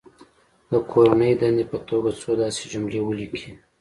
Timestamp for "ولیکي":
3.03-3.51